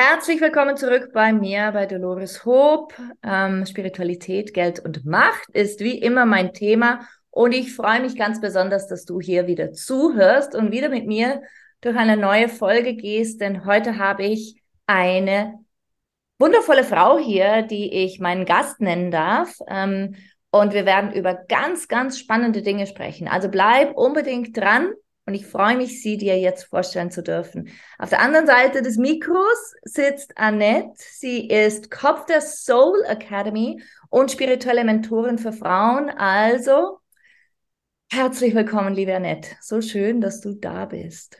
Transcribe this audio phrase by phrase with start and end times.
[0.00, 2.94] Herzlich willkommen zurück bei mir, bei Dolores Hope.
[3.24, 8.40] Ähm, Spiritualität, Geld und Macht ist wie immer mein Thema und ich freue mich ganz
[8.40, 11.42] besonders, dass du hier wieder zuhörst und wieder mit mir
[11.80, 15.54] durch eine neue Folge gehst, denn heute habe ich eine
[16.38, 19.52] wundervolle Frau hier, die ich meinen Gast nennen darf.
[19.66, 20.14] Ähm,
[20.52, 23.26] und wir werden über ganz, ganz spannende Dinge sprechen.
[23.26, 24.92] Also bleib unbedingt dran.
[25.28, 27.68] Und ich freue mich, sie dir jetzt vorstellen zu dürfen.
[27.98, 30.94] Auf der anderen Seite des Mikros sitzt Annette.
[30.96, 36.08] Sie ist Kopf der Soul Academy und spirituelle Mentorin für Frauen.
[36.08, 37.00] Also,
[38.10, 39.50] herzlich willkommen, liebe Annette.
[39.60, 41.36] So schön, dass du da bist.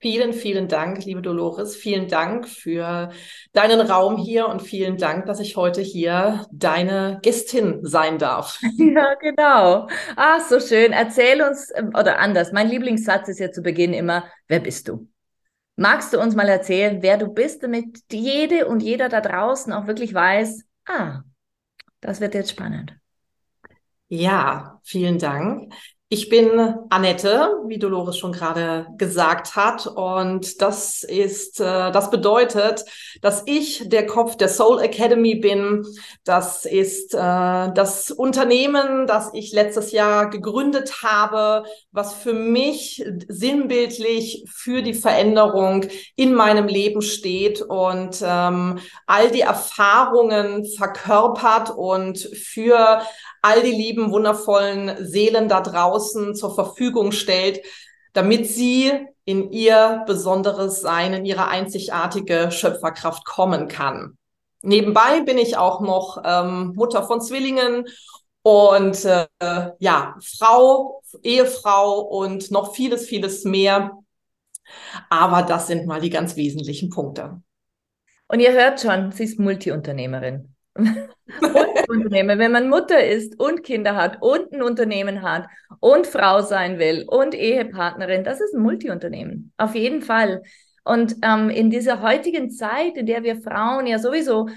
[0.00, 1.74] Vielen, vielen Dank, liebe Dolores.
[1.74, 3.10] Vielen Dank für
[3.52, 8.60] deinen Raum hier und vielen Dank, dass ich heute hier deine Gästin sein darf.
[8.78, 9.88] Ja, genau.
[10.14, 10.92] Ah, so schön.
[10.92, 15.08] Erzähl uns, ähm, oder anders, mein Lieblingssatz ist ja zu Beginn immer, wer bist du?
[15.74, 19.88] Magst du uns mal erzählen, wer du bist, damit jede und jeder da draußen auch
[19.88, 21.22] wirklich weiß, ah,
[22.00, 22.96] das wird jetzt spannend.
[24.08, 25.72] Ja, vielen Dank.
[26.10, 26.58] Ich bin
[26.88, 32.86] Annette, wie Dolores schon gerade gesagt hat, und das ist, äh, das bedeutet,
[33.20, 35.84] dass ich der Kopf der Soul Academy bin.
[36.24, 44.46] Das ist äh, das Unternehmen, das ich letztes Jahr gegründet habe, was für mich sinnbildlich
[44.50, 45.84] für die Veränderung
[46.16, 53.02] in meinem Leben steht und ähm, all die Erfahrungen verkörpert und für
[53.42, 57.60] all die lieben, wundervollen Seelen da draußen zur Verfügung stellt,
[58.12, 58.92] damit sie
[59.24, 64.16] in ihr besonderes Sein, in ihre einzigartige Schöpferkraft kommen kann.
[64.62, 67.84] Nebenbei bin ich auch noch ähm, Mutter von Zwillingen
[68.42, 69.26] und äh,
[69.78, 73.92] ja, Frau, Ehefrau und noch vieles, vieles mehr.
[75.10, 77.42] Aber das sind mal die ganz wesentlichen Punkte.
[78.26, 80.54] Und ihr hört schon, sie ist Multiunternehmerin.
[81.88, 85.46] Unternehmen, wenn man Mutter ist und Kinder hat und ein Unternehmen hat
[85.80, 89.52] und Frau sein will und Ehepartnerin, das ist ein Multiunternehmen.
[89.56, 90.42] Auf jeden Fall.
[90.84, 94.48] Und ähm, in dieser heutigen Zeit, in der wir Frauen ja sowieso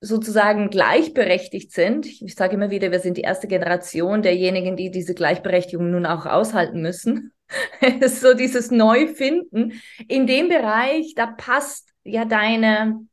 [0.00, 5.14] sozusagen gleichberechtigt sind, ich sage immer wieder, wir sind die erste Generation derjenigen, die diese
[5.14, 7.32] Gleichberechtigung nun auch aushalten müssen.
[8.06, 9.80] so dieses Neufinden.
[10.08, 13.06] In dem Bereich, da passt ja deine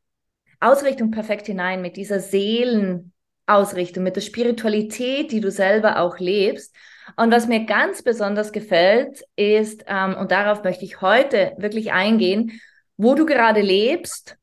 [0.62, 6.74] Ausrichtung perfekt hinein mit dieser Seelenausrichtung, mit der Spiritualität, die du selber auch lebst.
[7.18, 12.62] Und was mir ganz besonders gefällt, ist, ähm, und darauf möchte ich heute wirklich eingehen,
[12.96, 14.38] wo du gerade lebst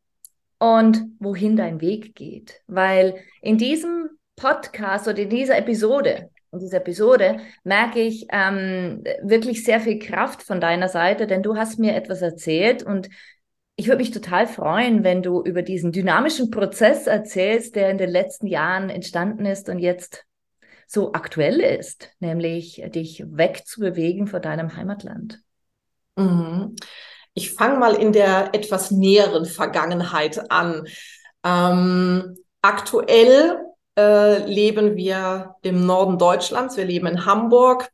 [0.59, 2.61] und wohin dein Weg geht.
[2.67, 9.65] Weil in diesem Podcast oder in dieser Episode, in dieser Episode merke ich ähm, wirklich
[9.65, 13.09] sehr viel Kraft von deiner Seite, denn du hast mir etwas erzählt und
[13.79, 18.11] ich würde mich total freuen, wenn du über diesen dynamischen Prozess erzählst, der in den
[18.11, 20.25] letzten Jahren entstanden ist und jetzt
[20.89, 25.41] so aktuell ist, nämlich dich wegzubewegen von deinem Heimatland.
[26.17, 26.75] Mhm.
[27.35, 30.89] Ich fange mal in der etwas näheren Vergangenheit an.
[31.45, 33.61] Ähm, aktuell
[33.97, 37.91] äh, leben wir im Norden Deutschlands, wir leben in Hamburg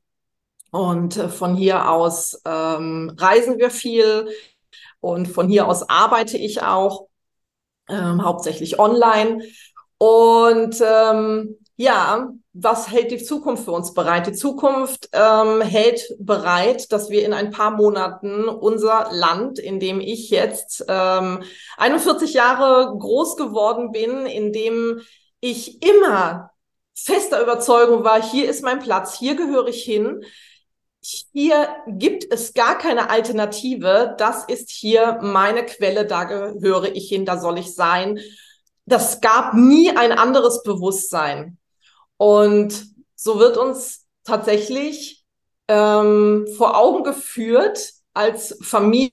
[0.70, 4.30] und äh, von hier aus ähm, reisen wir viel.
[5.04, 7.08] Und von hier aus arbeite ich auch,
[7.90, 9.44] ähm, hauptsächlich online.
[9.98, 14.26] Und ähm, ja, was hält die Zukunft für uns bereit?
[14.26, 20.00] Die Zukunft ähm, hält bereit, dass wir in ein paar Monaten unser Land, in dem
[20.00, 21.42] ich jetzt ähm,
[21.76, 25.02] 41 Jahre groß geworden bin, in dem
[25.40, 26.50] ich immer
[26.94, 30.24] fester Überzeugung war, hier ist mein Platz, hier gehöre ich hin,
[31.04, 34.14] hier gibt es gar keine Alternative.
[34.18, 38.18] Das ist hier meine Quelle, da gehöre ich hin, da soll ich sein.
[38.86, 41.58] Das gab nie ein anderes Bewusstsein.
[42.16, 45.24] Und so wird uns tatsächlich
[45.68, 49.12] ähm, vor Augen geführt als Familie,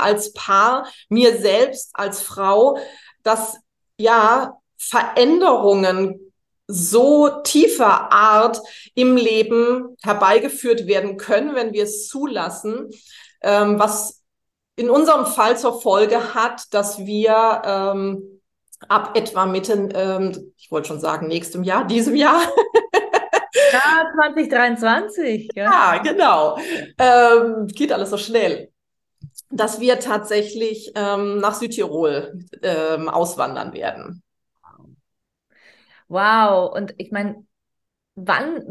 [0.00, 2.78] als Paar, mir selbst als Frau,
[3.22, 3.56] dass
[3.98, 6.23] ja Veränderungen
[6.66, 8.60] so tiefer Art
[8.94, 12.90] im Leben herbeigeführt werden können, wenn wir es zulassen,
[13.42, 14.22] ähm, was
[14.76, 18.40] in unserem Fall zur Folge hat, dass wir ähm,
[18.88, 22.40] ab etwa Mitte, ähm, ich wollte schon sagen, nächstem Jahr, diesem Jahr.
[23.72, 25.50] ja, 2023.
[25.54, 26.58] Ja, ja genau.
[26.98, 28.70] Ähm, geht alles so schnell.
[29.50, 34.23] Dass wir tatsächlich ähm, nach Südtirol ähm, auswandern werden.
[36.08, 37.46] Wow, und ich meine,
[38.14, 38.62] wann,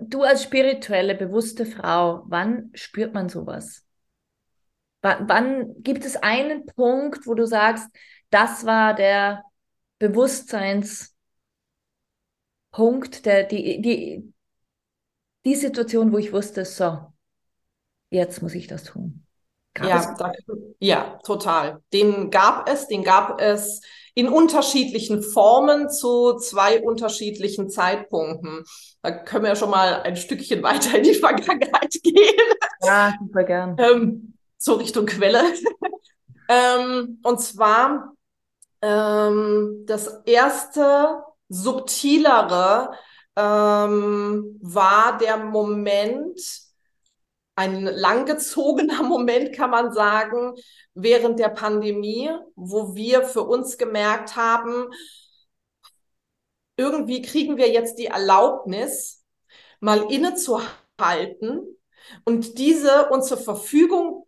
[0.00, 3.84] du als spirituelle, bewusste Frau, wann spürt man sowas?
[5.02, 7.88] Wann, wann gibt es einen Punkt, wo du sagst,
[8.30, 9.42] das war der
[9.98, 11.14] Bewusstseinspunkt,
[13.24, 14.32] der, die, die,
[15.44, 17.12] die Situation, wo ich wusste, so,
[18.10, 19.26] jetzt muss ich das tun.
[19.78, 20.32] ja, da,
[20.78, 21.82] ja, total.
[21.92, 23.80] Den gab es, den gab es
[24.14, 28.64] in unterschiedlichen Formen zu zwei unterschiedlichen Zeitpunkten.
[29.02, 32.54] Da können wir schon mal ein Stückchen weiter in die Vergangenheit gehen.
[32.82, 33.76] Ja, super gern.
[33.78, 35.42] Ähm, so Richtung Quelle.
[36.48, 38.12] ähm, und zwar
[38.82, 42.92] ähm, das erste subtilere
[43.36, 46.40] ähm, war der Moment,
[47.60, 50.54] ein langgezogener Moment, kann man sagen,
[50.94, 54.88] während der Pandemie, wo wir für uns gemerkt haben,
[56.76, 59.22] irgendwie kriegen wir jetzt die Erlaubnis,
[59.78, 61.76] mal innezuhalten
[62.24, 64.26] und diese uns zur Verfügung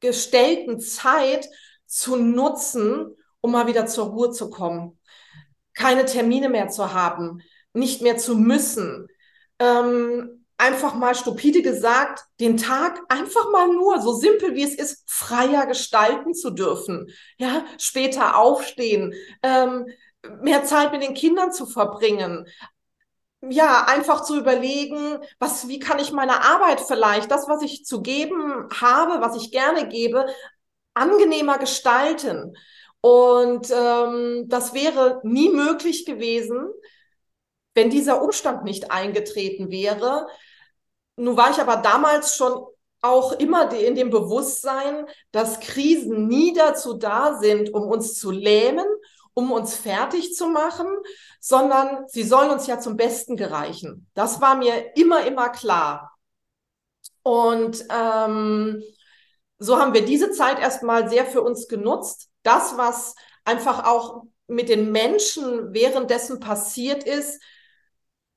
[0.00, 1.48] gestellten Zeit
[1.86, 4.98] zu nutzen, um mal wieder zur Ruhe zu kommen,
[5.74, 7.40] keine Termine mehr zu haben,
[7.72, 9.06] nicht mehr zu müssen,
[9.60, 15.04] ähm, einfach mal stupide gesagt, den Tag einfach mal nur, so simpel wie es ist,
[15.06, 17.10] freier gestalten zu dürfen.
[17.36, 19.12] Ja, später aufstehen,
[19.42, 19.86] ähm,
[20.40, 22.46] mehr Zeit mit den Kindern zu verbringen.
[23.42, 28.00] Ja, einfach zu überlegen, was, wie kann ich meine Arbeit vielleicht, das, was ich zu
[28.00, 30.24] geben habe, was ich gerne gebe,
[30.94, 32.56] angenehmer gestalten.
[33.02, 36.72] Und ähm, das wäre nie möglich gewesen,
[37.74, 40.26] wenn dieser Umstand nicht eingetreten wäre.
[41.16, 42.64] Nun war ich aber damals schon
[43.00, 48.86] auch immer in dem Bewusstsein, dass Krisen nie dazu da sind, um uns zu lähmen,
[49.34, 50.86] um uns fertig zu machen,
[51.40, 54.08] sondern sie sollen uns ja zum Besten gereichen.
[54.14, 56.16] Das war mir immer, immer klar.
[57.22, 58.82] Und ähm,
[59.58, 62.30] so haben wir diese Zeit erstmal sehr für uns genutzt.
[62.42, 63.14] Das, was
[63.44, 67.42] einfach auch mit den Menschen währenddessen passiert ist,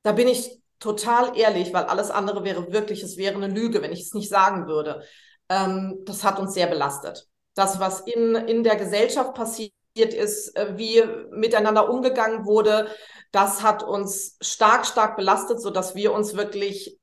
[0.03, 3.91] da bin ich total ehrlich, weil alles andere wäre wirklich, es wäre eine Lüge, wenn
[3.91, 5.03] ich es nicht sagen würde.
[5.49, 7.27] Ähm, das hat uns sehr belastet.
[7.55, 12.87] Das, was in, in der Gesellschaft passiert ist, äh, wie miteinander umgegangen wurde,
[13.31, 16.99] das hat uns stark, stark belastet, so dass wir uns wirklich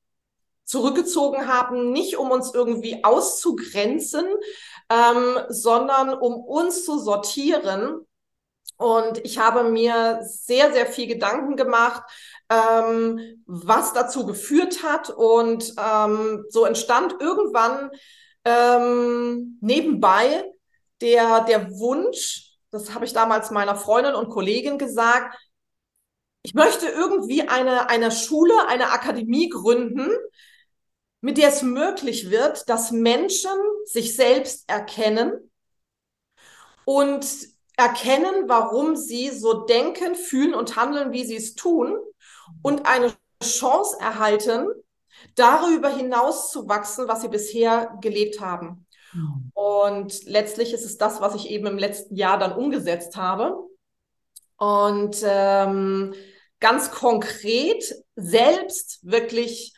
[0.63, 4.25] zurückgezogen haben, nicht um uns irgendwie auszugrenzen,
[4.89, 8.05] ähm, sondern um uns zu sortieren.
[8.77, 12.03] Und ich habe mir sehr, sehr viel Gedanken gemacht,
[12.49, 15.09] ähm, was dazu geführt hat.
[15.09, 17.89] Und ähm, so entstand irgendwann
[18.43, 20.51] ähm, nebenbei
[21.01, 25.37] der, der Wunsch, das habe ich damals meiner Freundin und Kollegin gesagt,
[26.41, 30.09] ich möchte irgendwie eine, eine Schule, eine Akademie gründen,
[31.21, 35.51] mit der es möglich wird, dass Menschen sich selbst erkennen
[36.85, 37.25] und
[37.77, 41.97] erkennen, warum sie so denken, fühlen und handeln, wie sie es tun
[42.61, 44.67] und eine Chance erhalten,
[45.35, 48.85] darüber hinaus zu wachsen, was sie bisher gelebt haben.
[49.53, 53.57] Und letztlich ist es das, was ich eben im letzten Jahr dann umgesetzt habe.
[54.57, 56.13] Und ähm,
[56.59, 59.73] ganz konkret selbst wirklich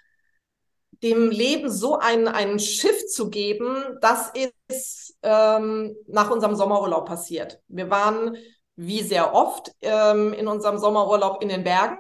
[1.04, 4.32] dem Leben so einen, einen Shift zu geben, das
[4.68, 7.60] ist ähm, nach unserem Sommerurlaub passiert.
[7.68, 8.36] Wir waren
[8.76, 12.00] wie sehr oft ähm, in unserem Sommerurlaub in den Bergen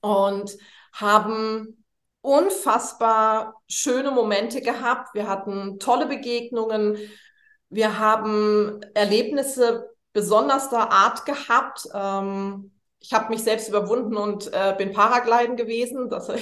[0.00, 0.56] und
[0.92, 1.84] haben
[2.20, 5.14] unfassbar schöne Momente gehabt.
[5.14, 6.98] Wir hatten tolle Begegnungen.
[7.70, 11.88] Wir haben Erlebnisse besonderster Art gehabt.
[11.94, 16.08] Ähm, ich habe mich selbst überwunden und äh, bin Paragliden gewesen.
[16.08, 16.28] Das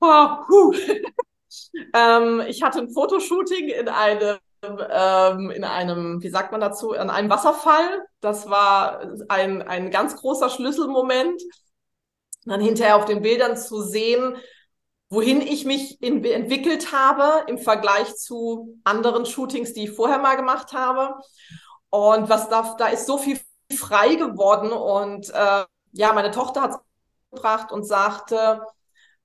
[0.00, 0.72] oh,
[1.94, 4.38] ähm, ich hatte ein Fotoshooting in einem,
[4.90, 8.02] ähm, in einem, wie sagt man dazu, in einem Wasserfall.
[8.20, 11.40] Das war ein, ein ganz großer Schlüsselmoment.
[12.44, 14.36] dann hinterher auf den Bildern zu sehen,
[15.08, 20.36] wohin ich mich in, entwickelt habe im Vergleich zu anderen Shootings, die ich vorher mal
[20.36, 21.16] gemacht habe.
[21.90, 23.40] Und was da, da ist so viel
[23.76, 24.72] frei geworden.
[24.72, 26.78] Und äh, ja, meine Tochter hat es
[27.32, 28.62] gebracht und sagte,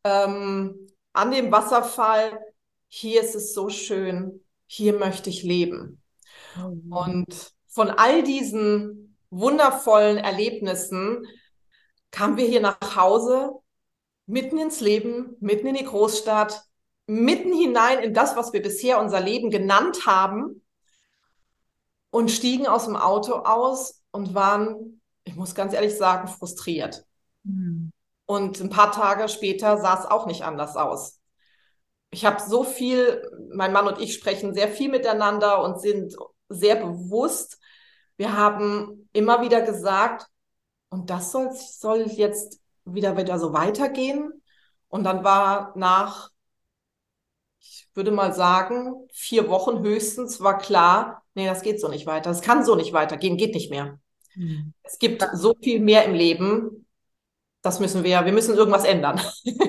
[0.03, 2.39] ähm, an dem Wasserfall,
[2.87, 5.99] hier ist es so schön, hier möchte ich leben.
[6.55, 6.93] Mhm.
[6.93, 11.25] Und von all diesen wundervollen Erlebnissen
[12.11, 13.51] kamen wir hier nach Hause,
[14.27, 16.63] mitten ins Leben, mitten in die Großstadt,
[17.07, 20.61] mitten hinein in das, was wir bisher unser Leben genannt haben
[22.11, 27.05] und stiegen aus dem Auto aus und waren, ich muss ganz ehrlich sagen, frustriert.
[27.43, 27.91] Mhm.
[28.27, 31.18] Und ein paar Tage später sah es auch nicht anders aus.
[32.11, 33.21] Ich habe so viel,
[33.53, 36.15] mein Mann und ich sprechen sehr viel miteinander und sind
[36.49, 37.59] sehr bewusst.
[38.17, 40.27] Wir haben immer wieder gesagt,
[40.89, 44.41] und das soll, soll jetzt wieder wieder so weitergehen.
[44.87, 46.31] Und dann war nach,
[47.59, 52.31] ich würde mal sagen, vier Wochen höchstens war klar, nee, das geht so nicht weiter.
[52.31, 53.99] Es kann so nicht weitergehen, geht nicht mehr.
[54.35, 54.73] Mhm.
[54.83, 56.87] Es gibt so viel mehr im Leben,
[57.61, 59.21] das müssen wir, wir müssen irgendwas ändern.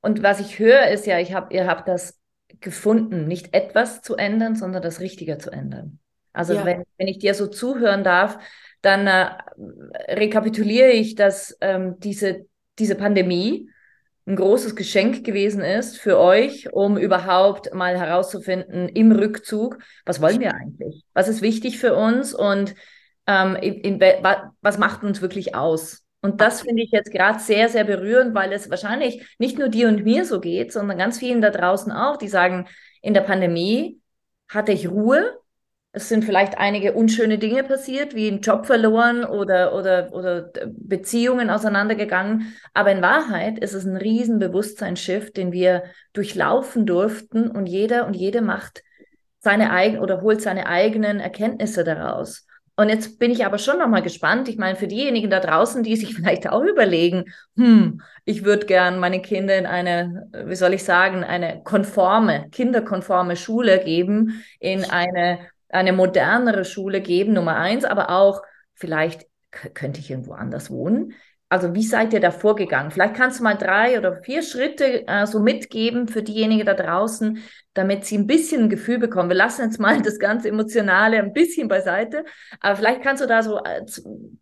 [0.00, 2.18] Und was ich höre, ist ja, ich hab, ihr habt das
[2.60, 5.98] gefunden, nicht etwas zu ändern, sondern das Richtige zu ändern.
[6.32, 6.64] Also ja.
[6.64, 8.38] wenn, wenn ich dir so zuhören darf,
[8.82, 9.30] dann äh,
[10.08, 12.46] rekapituliere ich, dass ähm, diese,
[12.78, 13.68] diese Pandemie
[14.26, 20.40] ein großes Geschenk gewesen ist für euch, um überhaupt mal herauszufinden im Rückzug, was wollen
[20.40, 21.04] wir eigentlich?
[21.14, 22.74] Was ist wichtig für uns und
[23.26, 26.04] ähm, in, in, was macht uns wirklich aus?
[26.22, 29.88] Und das finde ich jetzt gerade sehr, sehr berührend, weil es wahrscheinlich nicht nur dir
[29.88, 32.66] und mir so geht, sondern ganz vielen da draußen auch, die sagen,
[33.00, 34.00] in der Pandemie
[34.48, 35.38] hatte ich Ruhe.
[35.92, 41.50] Es sind vielleicht einige unschöne Dinge passiert, wie ein Job verloren oder, oder, oder Beziehungen
[41.50, 42.54] auseinandergegangen.
[42.74, 48.14] Aber in Wahrheit ist es ein riesen Bewusstseinsschiff, den wir durchlaufen durften und jeder und
[48.14, 48.82] jede macht
[49.40, 52.46] seine eigenen oder holt seine eigenen Erkenntnisse daraus.
[52.80, 54.48] Und jetzt bin ich aber schon nochmal gespannt.
[54.48, 58.98] Ich meine, für diejenigen da draußen, die sich vielleicht auch überlegen, hm, ich würde gern
[58.98, 65.40] meine Kinder in eine, wie soll ich sagen, eine konforme, kinderkonforme Schule geben, in eine,
[65.68, 68.40] eine modernere Schule geben, Nummer eins, aber auch
[68.72, 71.12] vielleicht könnte ich irgendwo anders wohnen.
[71.50, 72.92] Also wie seid ihr da vorgegangen?
[72.92, 77.42] Vielleicht kannst du mal drei oder vier Schritte äh, so mitgeben für diejenigen da draußen,
[77.74, 79.30] damit sie ein bisschen ein Gefühl bekommen.
[79.30, 82.24] Wir lassen jetzt mal das ganze Emotionale ein bisschen beiseite,
[82.60, 83.84] aber vielleicht kannst du da so äh,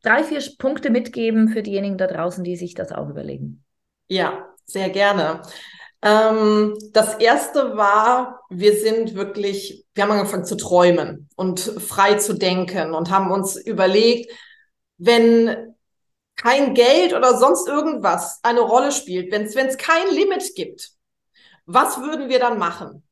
[0.02, 3.64] drei, vier Punkte mitgeben für diejenigen da draußen, die sich das auch überlegen.
[4.08, 5.40] Ja, sehr gerne.
[6.02, 12.34] Ähm, das erste war, wir sind wirklich, wir haben angefangen zu träumen und frei zu
[12.34, 14.30] denken und haben uns überlegt,
[14.98, 15.74] wenn
[16.38, 20.92] kein Geld oder sonst irgendwas eine Rolle spielt, wenn es kein Limit gibt,
[21.66, 23.02] was würden wir dann machen?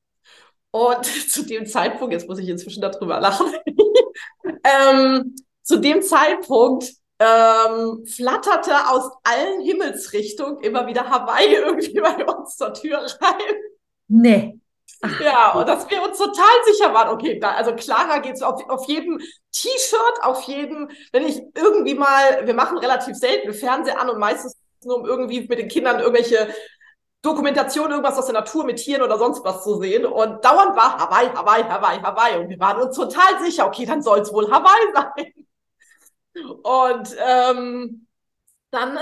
[0.70, 3.52] Und zu dem Zeitpunkt, jetzt muss ich inzwischen darüber lachen,
[4.64, 12.56] ähm, zu dem Zeitpunkt ähm, flatterte aus allen Himmelsrichtungen immer wieder Hawaii irgendwie bei uns
[12.56, 13.56] zur Tür rein.
[14.08, 14.60] Nee.
[15.20, 18.86] Ja, und dass wir uns total sicher waren, okay, da, also klarer geht's auf, auf
[18.86, 19.18] jedem
[19.52, 24.56] T-Shirt, auf jedem, wenn ich irgendwie mal, wir machen relativ selten Fernseher an und meistens
[24.84, 26.48] nur um irgendwie mit den Kindern irgendwelche
[27.22, 30.06] Dokumentation, irgendwas aus der Natur mit Tieren oder sonst was zu sehen.
[30.06, 32.38] Und dauernd war Hawaii, Hawaii, Hawaii, Hawaii.
[32.38, 36.56] Und wir waren uns total sicher, okay, dann soll es wohl Hawaii sein.
[36.62, 38.06] Und ähm,
[38.70, 38.98] dann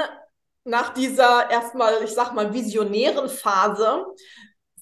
[0.64, 4.06] nach dieser erstmal, ich sag mal, visionären Phase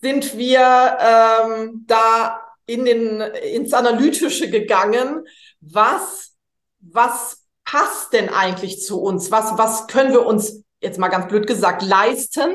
[0.03, 5.27] sind wir ähm, da in den, ins Analytische gegangen.
[5.61, 6.33] Was,
[6.81, 9.31] was passt denn eigentlich zu uns?
[9.31, 12.53] Was, was können wir uns jetzt mal ganz blöd gesagt leisten?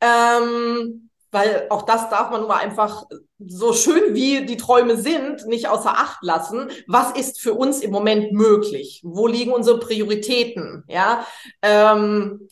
[0.00, 3.06] Ähm, weil auch das darf man nun mal einfach
[3.44, 6.70] so schön wie die Träume sind, nicht außer Acht lassen.
[6.86, 9.00] Was ist für uns im Moment möglich?
[9.04, 10.84] Wo liegen unsere Prioritäten?
[10.86, 11.26] Ja,
[11.60, 12.48] ähm,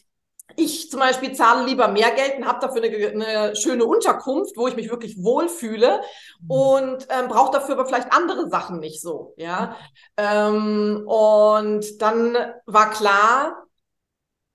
[0.57, 4.69] ich zum Beispiel zahle lieber mehr Geld und habe dafür eine, eine, schöne Unterkunft, wo
[4.69, 6.01] ich mich wirklich wohlfühle
[6.41, 6.51] mhm.
[6.51, 9.35] und ähm, brauche dafür aber vielleicht andere Sachen nicht so.
[9.37, 9.77] Ja,
[10.17, 13.65] ähm, und dann war klar,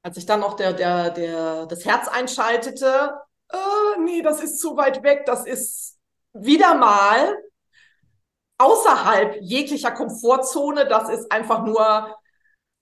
[0.04, 3.12] als ich dann noch der, der, der, das Herz einschaltete,
[3.50, 5.98] äh, nee, das ist zu weit weg, das ist
[6.34, 7.36] wieder mal
[8.58, 12.16] außerhalb jeglicher Komfortzone, das ist einfach nur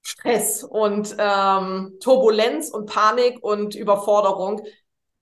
[0.06, 4.60] Stress und ähm, Turbulenz und Panik und Überforderung.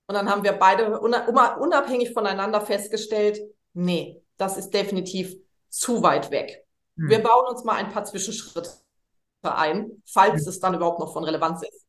[0.07, 3.39] Und dann haben wir beide unabhängig voneinander festgestellt,
[3.73, 5.35] nee, das ist definitiv
[5.69, 6.65] zu weit weg.
[6.97, 7.09] Hm.
[7.09, 8.71] Wir bauen uns mal ein paar Zwischenschritte
[9.41, 10.49] ein, falls hm.
[10.49, 11.85] es dann überhaupt noch von Relevanz ist.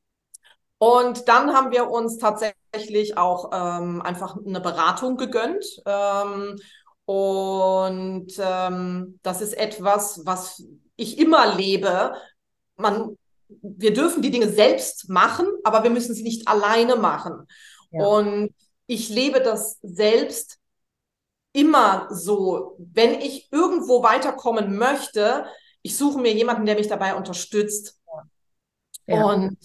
[0.78, 5.64] Und dann haben wir uns tatsächlich auch ähm, einfach eine Beratung gegönnt.
[5.86, 6.60] Ähm,
[7.06, 10.62] und ähm, das ist etwas, was
[10.96, 12.14] ich immer lebe.
[12.76, 13.16] Man,
[13.48, 17.46] wir dürfen die Dinge selbst machen, aber wir müssen sie nicht alleine machen.
[17.90, 18.06] Ja.
[18.06, 18.54] Und
[18.86, 20.58] ich lebe das selbst
[21.52, 25.46] immer so, wenn ich irgendwo weiterkommen möchte,
[25.82, 28.00] ich suche mir jemanden, der mich dabei unterstützt.
[29.06, 29.24] Ja.
[29.24, 29.58] Und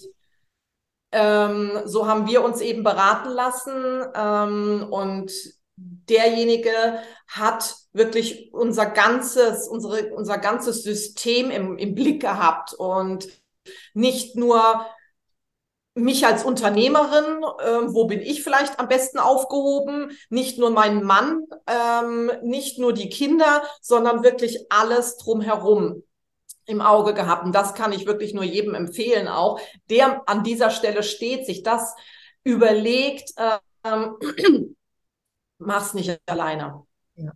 [1.12, 5.32] ähm, so haben wir uns eben beraten lassen ähm, und
[6.10, 13.28] derjenige hat wirklich unser ganzes, unsere, unser ganzes System im, im Blick gehabt und
[13.94, 14.86] nicht nur
[15.94, 21.44] mich als Unternehmerin, äh, wo bin ich vielleicht am besten aufgehoben, nicht nur meinen Mann,
[21.66, 26.02] ähm, nicht nur die Kinder, sondern wirklich alles drumherum
[26.66, 27.44] im Auge gehabt.
[27.44, 31.62] Und das kann ich wirklich nur jedem empfehlen, auch der an dieser Stelle steht, sich
[31.62, 31.94] das
[32.44, 33.32] überlegt,
[33.84, 34.16] ähm,
[35.60, 36.82] mach's nicht alleine.
[37.14, 37.32] Ja.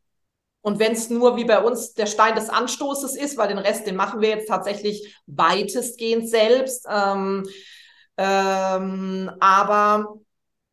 [0.63, 3.87] Und wenn es nur wie bei uns der Stein des Anstoßes ist, weil den Rest,
[3.87, 6.87] den machen wir jetzt tatsächlich weitestgehend selbst.
[6.91, 7.47] Ähm,
[8.17, 10.15] ähm, aber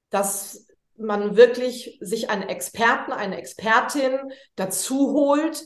[0.10, 0.68] dass
[0.98, 5.66] man wirklich sich einen Experten, eine Expertin dazu holt,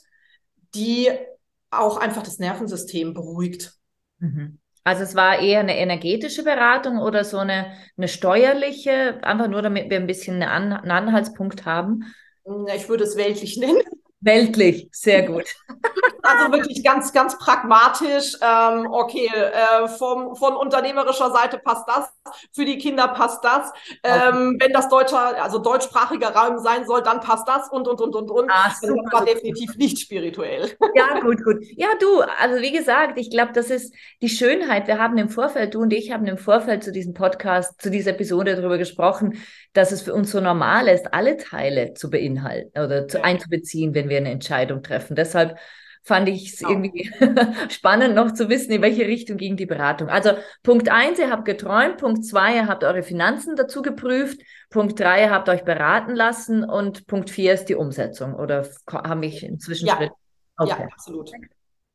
[0.73, 1.11] die
[1.69, 3.73] auch einfach das Nervensystem beruhigt.
[4.19, 4.59] Mhm.
[4.85, 9.89] Also es war eher eine energetische Beratung oder so eine, eine steuerliche, einfach nur damit
[9.89, 12.13] wir ein bisschen einen, An einen Anhaltspunkt haben?
[12.75, 13.81] Ich würde es weltlich nennen.
[14.21, 15.55] Weltlich, sehr gut.
[16.25, 18.37] Also wirklich ganz, ganz pragmatisch.
[18.41, 22.11] Ähm, okay, äh, vom, von unternehmerischer Seite passt das,
[22.53, 23.71] für die Kinder passt das.
[24.03, 24.57] Ähm, okay.
[24.59, 28.31] Wenn das deutscher, also deutschsprachiger Raum sein soll, dann passt das und und und und
[28.31, 28.49] und.
[28.49, 30.71] Ah, das war definitiv nicht spirituell.
[30.95, 31.63] Ja, gut, gut.
[31.75, 34.87] Ja, du, also wie gesagt, ich glaube, das ist die Schönheit.
[34.87, 38.11] Wir haben im Vorfeld, du und ich haben im Vorfeld zu diesem Podcast, zu dieser
[38.11, 39.39] Episode darüber gesprochen,
[39.73, 43.23] dass es für uns so normal ist, alle Teile zu beinhalten oder zu, ja.
[43.23, 45.15] einzubeziehen, wenn wir eine Entscheidung treffen.
[45.15, 45.57] Deshalb
[46.05, 46.71] fand ich es genau.
[46.71, 47.11] irgendwie
[47.69, 50.07] spannend noch zu wissen, in welche Richtung ging die Beratung.
[50.07, 50.31] Also
[50.63, 54.39] Punkt eins, ihr habt geträumt, Punkt zwei, ihr habt eure Finanzen dazu geprüft,
[54.69, 59.25] Punkt drei, ihr habt euch beraten lassen und Punkt vier ist die Umsetzung oder habe
[59.25, 59.99] ich inzwischen ja.
[60.57, 60.75] Okay.
[60.79, 61.31] ja, absolut.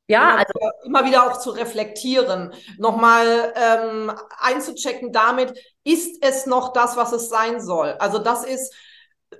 [0.06, 6.72] Ja, immer, also immer wieder auch zu reflektieren, nochmal ähm, einzuchecken damit, ist es noch
[6.72, 7.92] das, was es sein soll?
[8.00, 8.74] Also das ist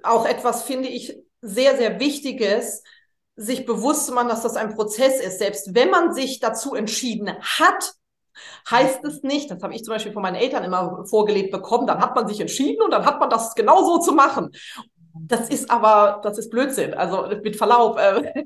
[0.05, 2.85] auch etwas, finde ich, sehr, sehr Wichtiges,
[3.41, 5.39] sich bewusst zu machen, dass das ein Prozess ist.
[5.39, 7.95] Selbst wenn man sich dazu entschieden hat,
[8.71, 12.01] heißt es nicht, das habe ich zum Beispiel von meinen Eltern immer vorgelebt bekommen, dann
[12.01, 14.51] hat man sich entschieden und dann hat man das genau so zu machen.
[15.15, 16.95] Das ist aber, das ist Blödsinn.
[16.95, 17.99] Also mit Verlaub.
[17.99, 18.45] Äh,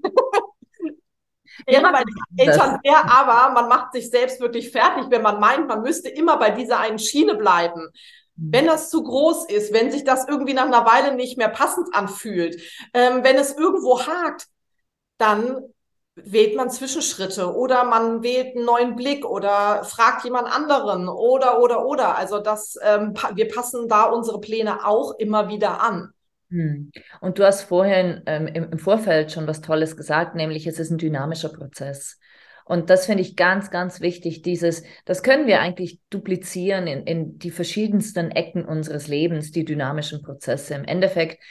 [1.68, 2.04] Ja, meine
[2.36, 6.36] Eltern sehr, aber man macht sich selbst wirklich fertig, wenn man meint, man müsste immer
[6.36, 7.88] bei dieser einen Schiene bleiben.
[8.36, 11.94] Wenn das zu groß ist, wenn sich das irgendwie nach einer Weile nicht mehr passend
[11.94, 12.60] anfühlt,
[12.92, 14.48] ähm, wenn es irgendwo hakt,
[15.18, 15.58] dann
[16.16, 21.86] wählt man Zwischenschritte oder man wählt einen neuen Blick oder fragt jemand anderen oder oder
[21.86, 22.16] oder.
[22.16, 26.12] Also das, ähm, wir passen da unsere Pläne auch immer wieder an.
[26.50, 26.92] Hm.
[27.20, 30.90] Und du hast vorhin ähm, im, im, Vorfeld schon was Tolles gesagt, nämlich es ist
[30.90, 32.18] ein dynamischer Prozess.
[32.64, 34.42] Und das finde ich ganz, ganz wichtig.
[34.42, 40.22] Dieses, das können wir eigentlich duplizieren in, in die verschiedensten Ecken unseres Lebens, die dynamischen
[40.22, 40.74] Prozesse.
[40.74, 41.42] Im Endeffekt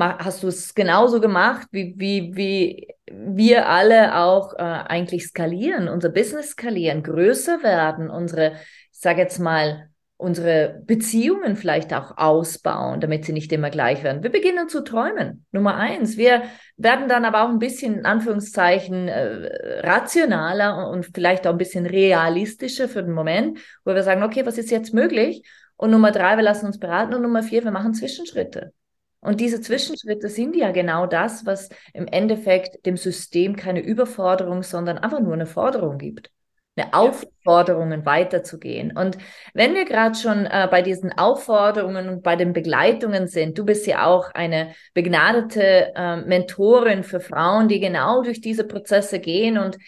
[0.00, 6.10] hast du es genauso gemacht, wie, wie, wie wir alle auch äh, eigentlich skalieren, unser
[6.10, 8.52] Business skalieren, größer werden, unsere,
[8.92, 14.24] ich sage jetzt mal, unsere Beziehungen vielleicht auch ausbauen, damit sie nicht immer gleich werden.
[14.24, 15.46] Wir beginnen zu träumen.
[15.52, 16.16] Nummer eins.
[16.16, 16.42] Wir
[16.76, 21.86] werden dann aber auch ein bisschen, in Anführungszeichen, äh, rationaler und vielleicht auch ein bisschen
[21.86, 25.48] realistischer für den Moment, wo wir sagen, okay, was ist jetzt möglich?
[25.76, 27.14] Und Nummer drei, wir lassen uns beraten.
[27.14, 28.72] Und Nummer vier, wir machen Zwischenschritte.
[29.20, 34.98] Und diese Zwischenschritte sind ja genau das, was im Endeffekt dem System keine Überforderung, sondern
[34.98, 36.30] einfach nur eine Forderung gibt
[36.78, 38.96] eine Aufforderungen weiterzugehen.
[38.96, 39.18] Und
[39.54, 43.86] wenn wir gerade schon äh, bei diesen Aufforderungen und bei den Begleitungen sind, du bist
[43.86, 49.58] ja auch eine begnadete äh, Mentorin für Frauen, die genau durch diese Prozesse gehen.
[49.58, 49.78] Und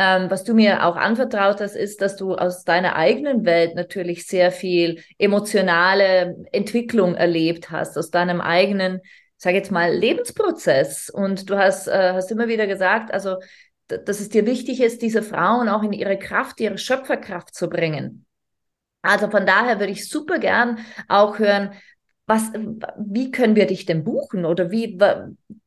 [0.00, 4.26] ähm, was du mir auch anvertraut hast, ist, dass du aus deiner eigenen Welt natürlich
[4.26, 9.02] sehr viel emotionale Entwicklung erlebt hast, aus deinem eigenen,
[9.36, 11.10] sage jetzt mal, Lebensprozess.
[11.10, 13.36] Und du hast, äh, hast immer wieder gesagt, also
[13.88, 18.24] dass es dir wichtig ist, diese Frauen auch in ihre Kraft, ihre Schöpferkraft zu bringen.
[19.02, 21.72] Also von daher würde ich super gern auch hören,
[22.26, 22.52] was,
[22.96, 24.98] wie können wir dich denn buchen oder wie,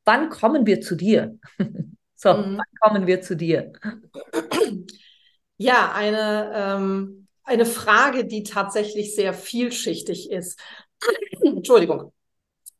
[0.05, 1.37] wann kommen wir zu dir?
[2.23, 2.61] so, mhm.
[2.79, 3.73] kommen wir zu dir?
[5.57, 10.57] Ja, eine, ähm, eine Frage, die tatsächlich sehr vielschichtig ist.
[11.43, 12.13] Entschuldigung.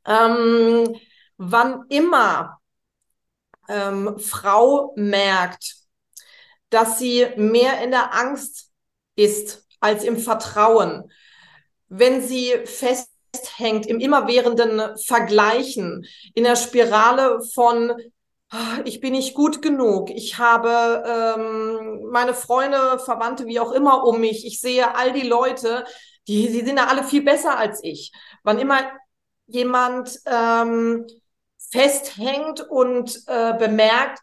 [0.06, 0.96] Ähm,
[1.36, 2.62] wann immer
[3.68, 5.76] ähm, Frau merkt,
[6.70, 8.72] dass sie mehr in der Angst
[9.16, 11.12] ist als im Vertrauen,
[11.90, 17.92] wenn sie festhängt im immerwährenden Vergleichen, in der Spirale von
[18.86, 24.20] ich bin nicht gut genug, ich habe ähm, meine Freunde, Verwandte, wie auch immer um
[24.20, 25.86] mich, ich sehe all die Leute,
[26.28, 28.12] die, die sind ja alle viel besser als ich.
[28.44, 28.80] Wann immer
[29.48, 31.06] jemand ähm,
[31.72, 34.20] festhängt und äh, bemerkt,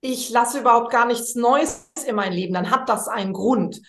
[0.00, 3.80] ich lasse überhaupt gar nichts Neues in mein Leben, dann hat das einen Grund.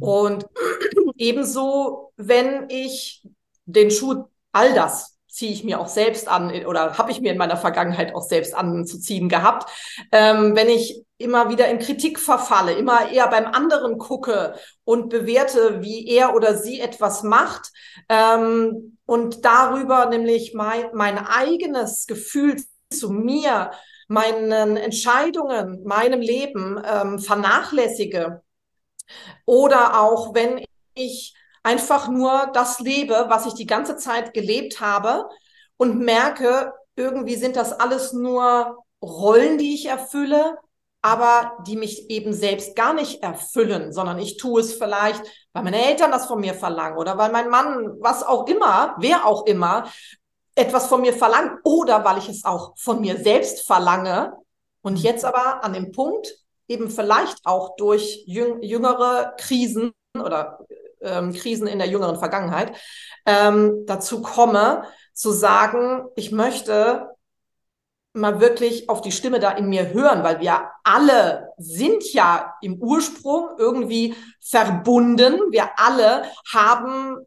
[0.00, 0.46] Und
[1.16, 3.22] ebenso, wenn ich
[3.64, 7.38] den Schuh, all das ziehe ich mir auch selbst an oder habe ich mir in
[7.38, 9.70] meiner Vergangenheit auch selbst anzuziehen gehabt.
[10.10, 15.80] Ähm, wenn ich immer wieder in Kritik verfalle, immer eher beim anderen gucke und bewerte,
[15.80, 17.70] wie er oder sie etwas macht
[18.08, 22.56] ähm, und darüber nämlich mein, mein eigenes Gefühl
[22.90, 23.70] zu mir,
[24.08, 28.42] meinen Entscheidungen, meinem Leben ähm, vernachlässige
[29.46, 35.28] oder auch wenn ich einfach nur das lebe, was ich die ganze Zeit gelebt habe
[35.76, 40.58] und merke, irgendwie sind das alles nur Rollen, die ich erfülle,
[41.00, 45.84] aber die mich eben selbst gar nicht erfüllen, sondern ich tue es vielleicht, weil meine
[45.84, 49.88] Eltern das von mir verlangen oder weil mein Mann, was auch immer, wer auch immer,
[50.56, 54.32] etwas von mir verlangt oder weil ich es auch von mir selbst verlange
[54.82, 54.98] und mhm.
[54.98, 56.34] jetzt aber an dem Punkt
[56.66, 60.58] eben vielleicht auch durch jüngere Krisen oder
[61.02, 62.76] ähm, Krisen in der jüngeren Vergangenheit
[63.26, 67.08] ähm, dazu komme, zu sagen, ich möchte
[68.14, 72.78] mal wirklich auf die Stimme da in mir hören, weil wir alle sind ja im
[72.80, 75.40] Ursprung irgendwie verbunden.
[75.50, 77.18] Wir alle haben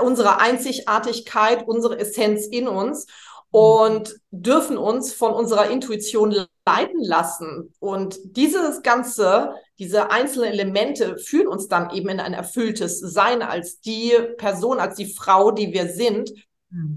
[0.00, 3.06] unsere Einzigartigkeit, unsere Essenz in uns
[3.50, 7.74] und dürfen uns von unserer Intuition leiten lassen.
[7.80, 13.80] Und dieses Ganze, diese einzelnen Elemente führen uns dann eben in ein erfülltes Sein als
[13.80, 16.30] die Person, als die Frau, die wir sind.
[16.70, 16.96] Mhm.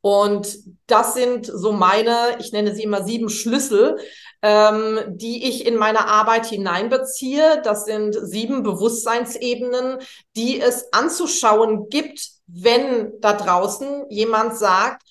[0.00, 3.98] Und das sind so meine, ich nenne sie immer sieben Schlüssel,
[4.42, 7.60] ähm, die ich in meine Arbeit hineinbeziehe.
[7.62, 9.98] Das sind sieben Bewusstseinsebenen,
[10.34, 15.02] die es anzuschauen gibt, wenn da draußen jemand sagt,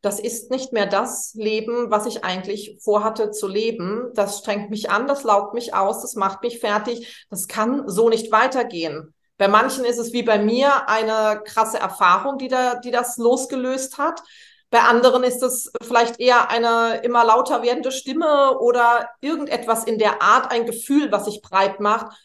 [0.00, 4.10] das ist nicht mehr das Leben, was ich eigentlich vorhatte zu leben.
[4.14, 7.26] Das strengt mich an, das laugt mich aus, das macht mich fertig.
[7.30, 9.14] Das kann so nicht weitergehen.
[9.36, 13.98] Bei manchen ist es wie bei mir eine krasse Erfahrung, die, da, die das losgelöst
[13.98, 14.22] hat.
[14.70, 20.22] Bei anderen ist es vielleicht eher eine immer lauter werdende Stimme oder irgendetwas in der
[20.22, 22.16] Art, ein Gefühl, was sich breit macht.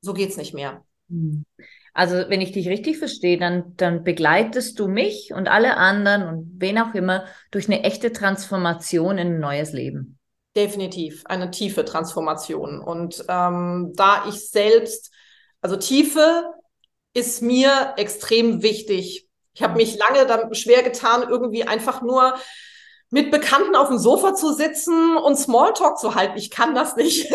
[0.00, 0.84] So geht's nicht mehr.
[1.96, 6.52] Also wenn ich dich richtig verstehe, dann, dann begleitest du mich und alle anderen und
[6.58, 10.18] wen auch immer durch eine echte Transformation in ein neues Leben.
[10.54, 12.82] Definitiv, eine tiefe Transformation.
[12.82, 15.10] Und ähm, da ich selbst,
[15.62, 16.44] also Tiefe
[17.14, 19.26] ist mir extrem wichtig.
[19.54, 22.34] Ich habe mich lange dann schwer getan, irgendwie einfach nur
[23.08, 26.36] mit Bekannten auf dem Sofa zu sitzen und Smalltalk zu halten.
[26.36, 27.32] Ich kann das nicht.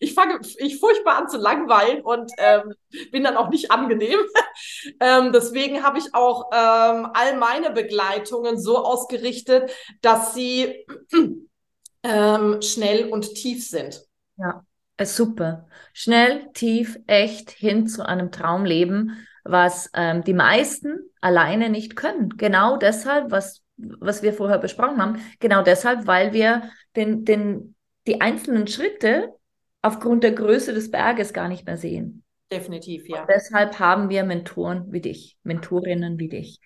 [0.00, 2.74] Ich fange ich furchtbar an zu langweilen und ähm,
[3.10, 4.18] bin dann auch nicht angenehm.
[5.00, 9.70] ähm, deswegen habe ich auch ähm, all meine Begleitungen so ausgerichtet,
[10.00, 10.86] dass sie
[12.02, 14.04] ähm, schnell und tief sind.
[14.36, 14.64] Ja,
[14.96, 15.68] ist super.
[15.92, 22.36] Schnell, tief, echt hin zu einem Traumleben, was ähm, die meisten alleine nicht können.
[22.36, 27.74] Genau deshalb, was was wir vorher besprochen haben, genau deshalb, weil wir den, den,
[28.06, 29.34] die einzelnen Schritte
[29.82, 32.24] aufgrund der Größe des Berges gar nicht mehr sehen.
[32.50, 33.20] Definitiv, ja.
[33.20, 36.60] Und deshalb haben wir Mentoren wie dich, Mentorinnen wie dich.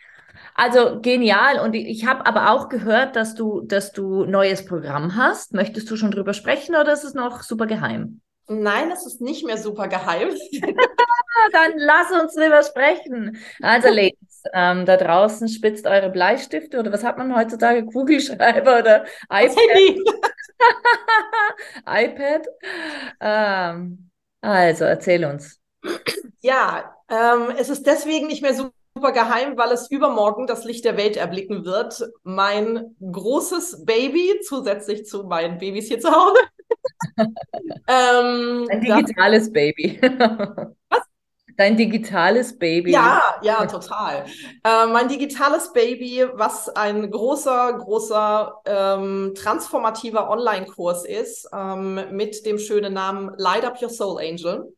[0.54, 1.60] Also genial.
[1.60, 5.54] Und ich habe aber auch gehört, dass du, dass du neues Programm hast.
[5.54, 8.20] Möchtest du schon drüber sprechen oder ist es noch super geheim?
[8.48, 10.30] Nein, es ist nicht mehr super geheim.
[11.52, 13.38] Dann lass uns drüber sprechen.
[13.60, 17.84] Also, Ladies, ähm, da draußen spitzt eure Bleistifte oder was hat man heutzutage?
[17.92, 19.98] Kugelschreiber oder iPad?
[21.86, 22.46] iPad.
[23.20, 25.60] Ähm, also, erzähl uns.
[26.40, 30.84] Ja, ähm, es ist deswegen nicht mehr super super geheim, weil es übermorgen das Licht
[30.84, 32.08] der Welt erblicken wird.
[32.24, 36.38] Mein großes Baby, zusätzlich zu meinen Babys hier zu Hause.
[37.88, 39.98] ähm, Ein digitales das, Baby.
[40.88, 41.02] Was?
[41.62, 42.90] Dein digitales Baby.
[42.90, 44.24] Ja, ja, total.
[44.64, 52.58] Äh, mein digitales Baby, was ein großer, großer ähm, transformativer Online-Kurs ist, ähm, mit dem
[52.58, 54.74] schönen Namen Light Up Your Soul Angel.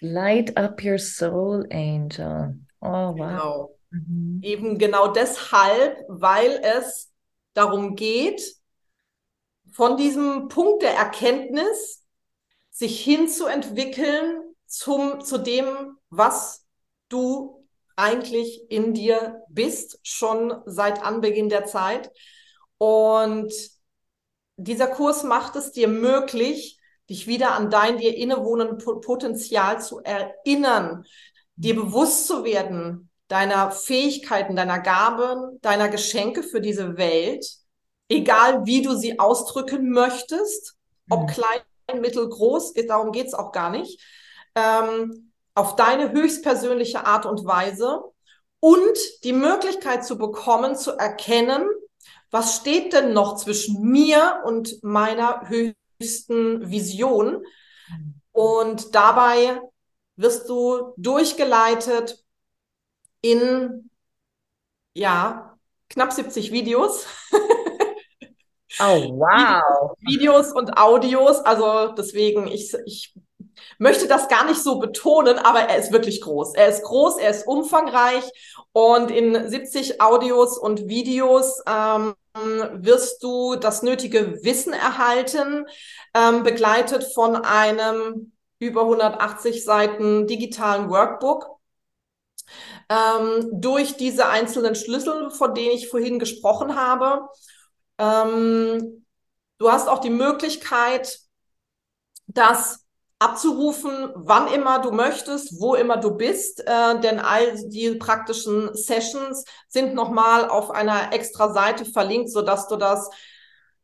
[0.00, 2.58] Light Up Your Soul Angel.
[2.80, 3.14] Oh, wow.
[3.14, 3.78] Genau.
[3.90, 4.40] Mhm.
[4.42, 7.12] Eben genau deshalb, weil es
[7.54, 8.42] darum geht,
[9.70, 12.02] von diesem Punkt der Erkenntnis
[12.70, 16.64] sich hinzuentwickeln zum, zu dem, was
[17.08, 22.10] du eigentlich in dir bist, schon seit Anbeginn der Zeit.
[22.78, 23.52] Und
[24.56, 26.80] dieser Kurs macht es dir möglich,
[27.10, 31.04] dich wieder an dein dir innewohnenden Potenzial zu erinnern,
[31.56, 37.46] dir bewusst zu werden deiner Fähigkeiten, deiner Gaben, deiner Geschenke für diese Welt,
[38.08, 40.76] egal wie du sie ausdrücken möchtest,
[41.10, 41.26] ob mhm.
[41.26, 44.00] klein, mittel, groß, darum geht's auch gar nicht,
[44.54, 48.02] ähm, auf deine höchstpersönliche Art und Weise
[48.60, 51.68] und die Möglichkeit zu bekommen, zu erkennen,
[52.30, 57.44] was steht denn noch zwischen mir und meiner höchsten Vision.
[58.32, 59.60] Und dabei
[60.16, 62.24] wirst du durchgeleitet
[63.20, 63.90] in,
[64.94, 65.58] ja,
[65.90, 67.06] knapp 70 Videos.
[68.80, 68.84] Oh,
[69.18, 69.96] wow.
[70.00, 71.38] Videos und Audios.
[71.40, 73.14] Also deswegen, ich, ich
[73.78, 76.54] möchte das gar nicht so betonen, aber er ist wirklich groß.
[76.54, 78.24] Er ist groß, er ist umfangreich
[78.72, 85.66] und in 70 Audios und Videos ähm, wirst du das nötige Wissen erhalten,
[86.14, 91.48] ähm, begleitet von einem über 180 Seiten digitalen Workbook.
[92.88, 97.28] Ähm, durch diese einzelnen Schlüssel, von denen ich vorhin gesprochen habe.
[97.98, 99.04] Ähm,
[99.58, 101.20] du hast auch die Möglichkeit,
[102.26, 102.81] dass
[103.22, 109.44] abzurufen, wann immer du möchtest, wo immer du bist, äh, denn all die praktischen Sessions
[109.68, 113.10] sind nochmal auf einer extra Seite verlinkt, so dass du das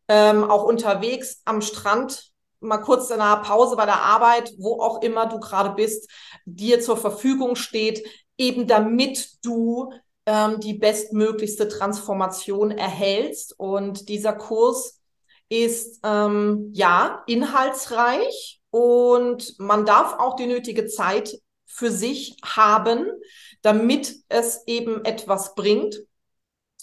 [0.09, 5.03] ähm, auch unterwegs am Strand mal kurz in einer Pause bei der Arbeit, wo auch
[5.03, 6.11] immer du gerade bist,
[6.45, 8.05] dir zur Verfügung steht,
[8.37, 9.93] eben damit du
[10.27, 13.55] ähm, die bestmöglichste Transformation erhältst.
[13.59, 15.01] Und dieser Kurs
[15.49, 23.07] ist ähm, ja inhaltsreich und man darf auch die nötige Zeit für sich haben,
[23.63, 25.97] damit es eben etwas bringt.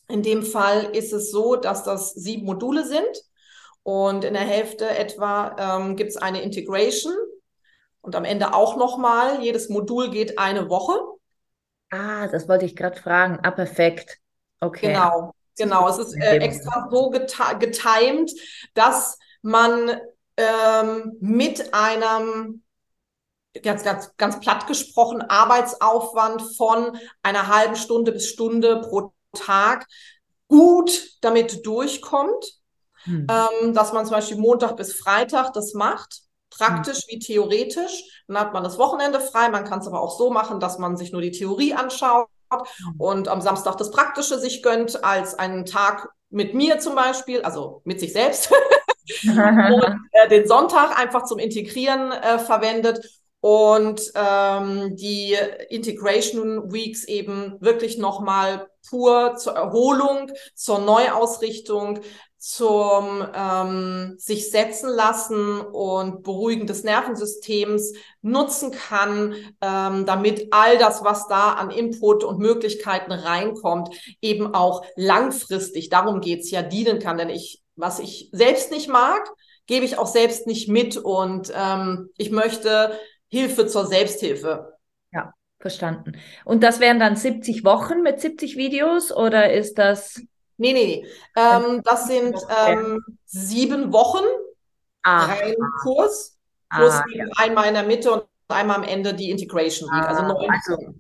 [0.08, 3.24] In dem Fall ist es so, dass das sieben Module sind
[3.84, 7.16] und in der Hälfte etwa ähm, gibt es eine Integration
[8.02, 9.42] und am Ende auch nochmal.
[9.42, 11.00] Jedes Modul geht eine Woche.
[11.90, 13.40] Ah, das wollte ich gerade fragen.
[13.44, 14.20] Ah, perfekt.
[14.60, 14.88] Okay.
[14.88, 15.88] Genau, genau.
[15.90, 18.32] Es ist äh, extra so getimed,
[18.74, 20.00] dass man
[20.38, 22.64] ähm, mit einem
[23.62, 29.88] ganz, ganz, ganz platt gesprochen Arbeitsaufwand von einer halben Stunde bis Stunde pro Tag
[30.48, 32.46] gut damit durchkommt,
[33.04, 33.28] hm.
[33.30, 37.04] ähm, dass man zum Beispiel Montag bis Freitag das macht, praktisch hm.
[37.08, 38.24] wie theoretisch.
[38.28, 39.50] Dann hat man das Wochenende frei.
[39.50, 42.96] Man kann es aber auch so machen, dass man sich nur die Theorie anschaut hm.
[42.98, 47.82] und am Samstag das Praktische sich gönnt als einen Tag mit mir zum Beispiel, also
[47.86, 48.52] mit sich selbst.
[49.28, 53.08] und äh, den Sonntag einfach zum Integrieren äh, verwendet
[53.42, 55.38] und ähm, die
[55.70, 62.00] Integration Weeks eben wirklich nochmal pur zur Erholung, zur Neuausrichtung,
[62.46, 71.04] zum ähm, sich setzen lassen und Beruhigen des Nervensystems nutzen kann, ähm, damit all das,
[71.04, 73.90] was da an Input und Möglichkeiten reinkommt,
[74.22, 77.18] eben auch langfristig, darum geht's ja, dienen kann.
[77.18, 79.22] Denn ich was ich selbst nicht mag,
[79.68, 84.78] gebe ich auch selbst nicht mit und ähm, ich möchte Hilfe zur Selbsthilfe.
[85.12, 86.14] Ja, verstanden.
[86.44, 90.22] Und das wären dann 70 Wochen mit 70 Videos oder ist das?
[90.58, 91.08] Nee, nee, nee.
[91.36, 94.24] Ähm, das sind ähm, sieben Wochen
[95.04, 95.26] ah.
[95.26, 96.38] rein Kurs
[96.70, 97.26] plus ah, ja.
[97.38, 100.08] einmal in der Mitte und einmal am Ende die Integration Week.
[100.08, 100.94] Also ah, also neun also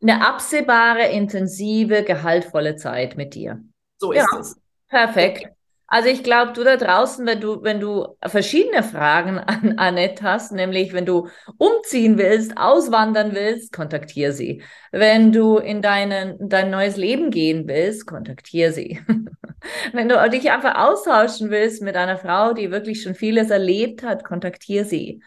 [0.00, 3.62] eine absehbare, intensive, gehaltvolle Zeit mit dir.
[3.98, 4.38] So ist ja.
[4.38, 4.56] es.
[4.88, 5.57] Perfekt.
[5.90, 10.52] Also ich glaube, du da draußen, wenn du, wenn du verschiedene Fragen an Annette hast,
[10.52, 14.62] nämlich wenn du umziehen willst, auswandern willst, kontaktiere sie.
[14.92, 19.00] Wenn du in deinen, dein neues Leben gehen willst, kontaktiere sie.
[19.94, 24.24] wenn du dich einfach austauschen willst mit einer Frau, die wirklich schon vieles erlebt hat,
[24.24, 25.22] kontaktiere sie.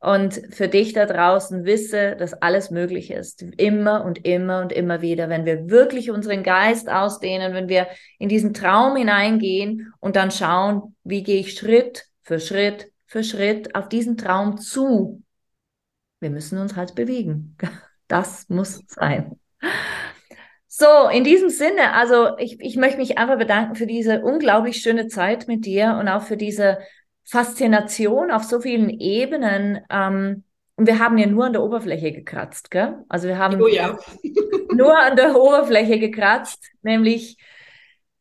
[0.00, 3.42] Und für dich da draußen wisse, dass alles möglich ist.
[3.42, 7.86] Immer und immer und immer wieder, wenn wir wirklich unseren Geist ausdehnen, wenn wir
[8.18, 13.74] in diesen Traum hineingehen und dann schauen, wie gehe ich Schritt für Schritt für Schritt
[13.74, 15.24] auf diesen Traum zu.
[16.20, 17.56] Wir müssen uns halt bewegen.
[18.06, 19.38] Das muss sein.
[20.66, 25.06] So, in diesem Sinne, also ich, ich möchte mich einfach bedanken für diese unglaublich schöne
[25.06, 26.78] Zeit mit dir und auch für diese
[27.24, 29.80] Faszination auf so vielen Ebenen.
[29.90, 30.44] Ähm,
[30.76, 33.04] und wir haben ja nur an der Oberfläche gekratzt, gell?
[33.08, 33.98] Also wir haben oh ja.
[34.72, 37.36] nur an der Oberfläche gekratzt, nämlich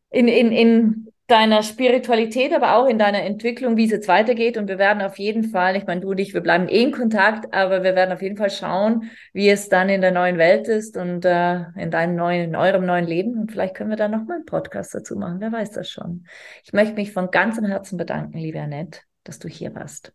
[0.10, 4.58] in, in, in deiner Spiritualität, aber auch in deiner Entwicklung, wie es jetzt weitergeht.
[4.58, 6.92] Und wir werden auf jeden Fall, ich meine, du und ich, wir bleiben eh in
[6.92, 10.68] Kontakt, aber wir werden auf jeden Fall schauen, wie es dann in der neuen Welt
[10.68, 13.40] ist und äh, in deinem neuen, in eurem neuen Leben.
[13.40, 15.40] Und vielleicht können wir da nochmal einen Podcast dazu machen.
[15.40, 16.26] Wer weiß das schon.
[16.64, 20.14] Ich möchte mich von ganzem Herzen bedanken, liebe Annette, dass du hier warst.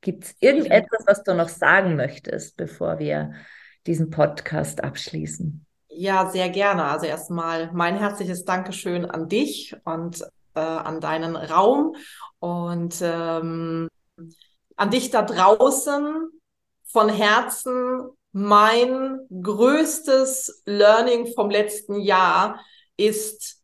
[0.00, 3.32] Gibt es irgendetwas, was du noch sagen möchtest, bevor wir
[3.86, 5.66] diesen Podcast abschließen?
[5.88, 6.84] Ja, sehr gerne.
[6.84, 11.96] Also erstmal mein herzliches Dankeschön an dich und äh, an deinen Raum
[12.38, 13.88] und ähm,
[14.76, 16.30] an dich da draußen
[16.84, 18.10] von Herzen.
[18.32, 22.60] Mein größtes Learning vom letzten Jahr
[22.96, 23.62] ist,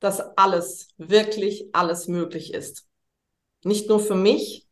[0.00, 2.86] dass alles, wirklich alles möglich ist.
[3.64, 4.68] Nicht nur für mich,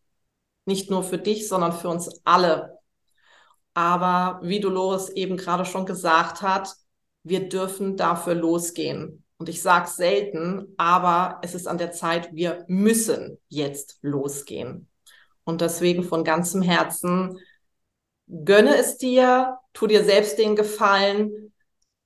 [0.65, 2.79] nicht nur für dich, sondern für uns alle.
[3.75, 6.75] Aber wie Dolores eben gerade schon gesagt hat,
[7.23, 9.26] wir dürfen dafür losgehen.
[9.39, 14.89] Und ich sage es selten, aber es ist an der Zeit, wir müssen jetzt losgehen.
[15.45, 17.39] Und deswegen von ganzem Herzen,
[18.27, 21.53] gönne es dir, tu dir selbst den Gefallen,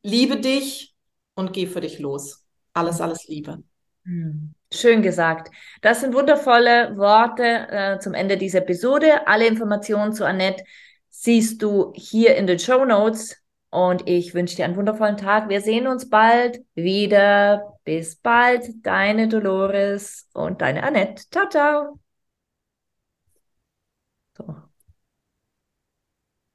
[0.02, 0.94] liebe dich
[1.34, 2.44] und geh für dich los.
[2.72, 3.62] Alles, alles Liebe.
[4.04, 4.54] Hm.
[4.72, 5.52] Schön gesagt.
[5.82, 9.26] Das sind wundervolle Worte äh, zum Ende dieser Episode.
[9.26, 10.64] Alle Informationen zu Annette
[11.08, 13.36] siehst du hier in den Show Notes.
[13.70, 15.48] Und ich wünsche dir einen wundervollen Tag.
[15.48, 17.78] Wir sehen uns bald wieder.
[17.84, 21.24] Bis bald, deine Dolores und deine Annette.
[21.30, 22.00] Ciao, ciao.
[24.36, 24.69] So.